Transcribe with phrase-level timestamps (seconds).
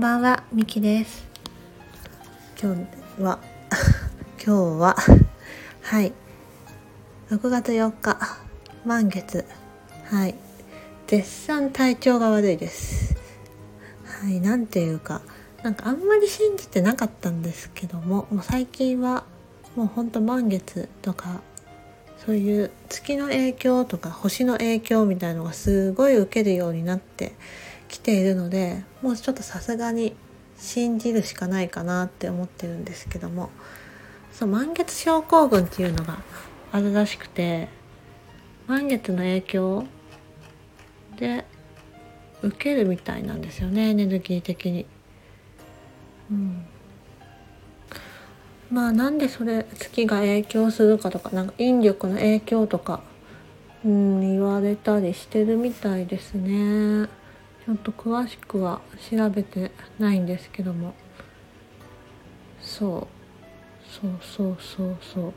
[0.00, 1.26] んばんは、みきです。
[2.58, 2.74] 今
[3.18, 3.38] 日は、
[4.42, 4.96] 今日は、
[5.82, 6.14] はい、
[7.28, 8.18] 6月4日、
[8.86, 9.44] 満月、
[10.04, 10.34] はい、
[11.06, 13.14] 絶賛体調が悪いです。
[14.06, 15.20] はい、なんていうか、
[15.62, 19.24] なんかあんまり信じてなかったんですけども、もう最近は、
[19.76, 21.42] もうほんと満月とか、
[22.24, 27.32] そういう月の影響とか星の影響みたいのがすごい受けるようになって
[27.90, 30.14] きているのでもうちょっとさすがに
[30.56, 33.50] 信じるしかないかなって思ってるんですけども。
[34.32, 36.18] そう満月症候群っていうのが
[36.72, 37.68] あるらしくて
[38.66, 39.84] 満月の影響
[41.18, 41.44] で
[42.42, 44.86] 受けるみたいなんですよねエネルギー的に。
[46.30, 46.64] うん。
[48.70, 53.02] まあなんでそれ月が影響するかとかなんか引力の影響とか、
[53.84, 57.08] うん、言われたりしてるみたいですね。
[57.70, 60.92] ちょっと詳しくは調べてないんですけども。
[62.60, 63.06] そう。
[63.88, 65.32] そうそうそうそう。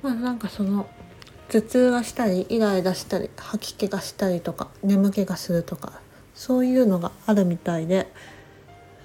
[0.00, 0.88] まあなんかその
[1.50, 6.00] 頭痛がしたりイライラしたり吐き気がしたりとか眠気がするとか
[6.32, 8.10] そういうのがあるみたいで。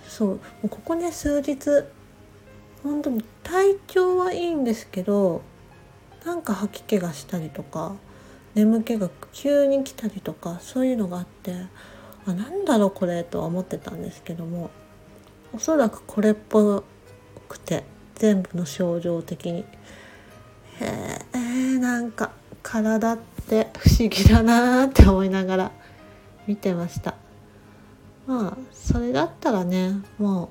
[0.07, 0.29] そう。
[0.29, 1.57] もうここね数日
[2.81, 5.41] 本当に体調はいいんですけど
[6.23, 7.97] なんか吐き気がしたりとか
[8.53, 11.65] 眠気が急に来たりとかそういうのがあって。
[12.27, 14.71] あなんだろうこれとは思ってたんですけども
[15.53, 16.83] おそらくこれっぽ
[17.47, 17.83] くて
[18.15, 19.65] 全部の症状的に。
[20.79, 23.17] へえなんか体っ
[23.47, 25.71] て不思議だなーって思いながら
[26.47, 27.15] 見てました。
[28.27, 30.49] まあそれだったらねも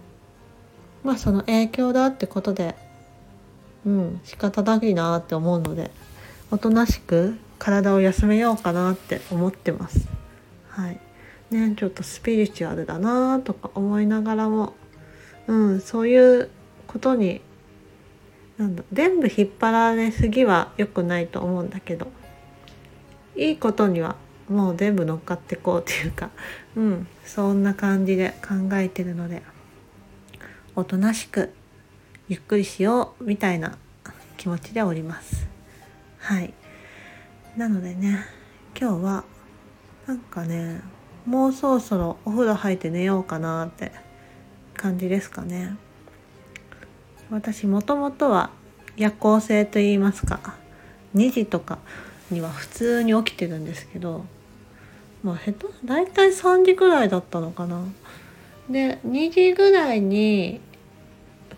[1.04, 2.76] うまあその影響だってことで
[3.84, 5.90] うん仕方ないなって思うので
[6.50, 10.06] おとなしく体を休めようかなって思ってます。
[10.68, 11.00] はい。
[11.54, 14.74] ねちょっとスピリチュアルだなとか思いながらも。
[15.46, 16.50] うんそういう
[16.86, 17.42] ことに
[18.56, 22.08] なんだ全部引っ張られすぎは良くないと思うんだけど。
[23.36, 24.16] いいことには
[24.48, 26.30] もう全部乗っかってこうっていうか。
[26.76, 29.42] うんそんな感じで考えてるので。
[30.76, 31.52] おとなしく
[32.26, 33.78] ゆっくりしようみたいな
[34.36, 35.46] 気持ちでおります。
[36.18, 36.52] はい。
[37.56, 38.26] なのでね
[38.76, 39.24] 今日は
[40.06, 40.80] なんかね
[41.26, 43.92] もうそろそろお風呂入って寝ようかなって
[44.74, 45.76] 感じですかね
[47.30, 48.50] 私もともとは
[48.96, 50.56] 夜行性と言いますか
[51.14, 51.78] 2時とか
[52.30, 54.24] には普通に起きてるんですけど
[55.24, 57.82] まあ、へと大体3時ぐらいだったのかな。
[58.68, 60.60] で2時ぐらいに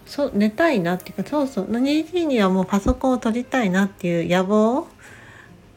[0.07, 4.87] そ寝たいなっていうかそうそう2時にはもうパソコンを取りたいなっていう野望、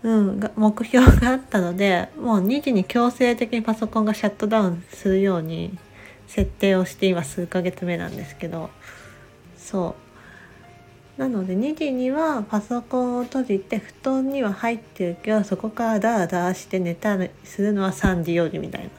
[0.01, 5.77] うん、が目標があったのでもう2時に強制的にパソコンがシャットダウンするように
[6.27, 8.69] 設定をして今数ヶ月目なんですけど
[9.57, 10.09] そう。
[11.19, 18.89] なので2時にはパソコンを閉じて布団には入ってるけどそこからダーダーして寝たりするのは3時4時みたいな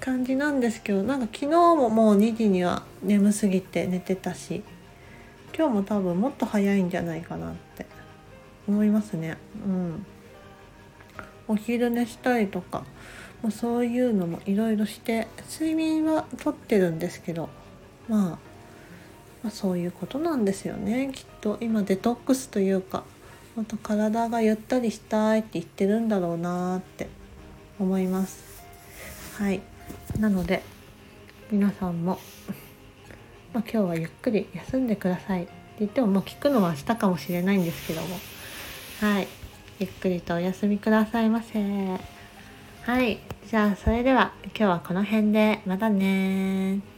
[0.00, 4.62] 感じなんですけどなんか昨日ももう2時には眠すぎて寝てたし
[5.54, 7.84] 今日も多分もっと早いんじゃないかなって
[8.66, 9.36] 思いますね。
[9.66, 10.06] うん。
[11.48, 12.84] お昼寝したりとか
[13.42, 17.48] もうそういうのもいろいろして睡眠はとってるんですけど
[18.08, 18.54] まあ
[19.44, 21.10] まあ、そういうことなんですよね。
[21.12, 23.04] きっと今デトックスというか
[23.54, 27.08] また体がゆったりしたいって言ってるんだろうなって
[27.78, 28.42] 思います。
[29.38, 29.60] はい。
[30.18, 30.62] なので
[31.50, 32.18] 皆さんも、
[33.52, 38.16] まあ、今日はゆっくり休んでくださいって言ってももう聞くのは明日かもしれないんですけども。
[39.00, 39.28] はい。
[39.80, 41.58] ゆっくりとお休みくださいませ。
[42.82, 43.18] はい。
[43.48, 45.60] じゃあそれでは今日はこの辺で。
[45.66, 46.93] またね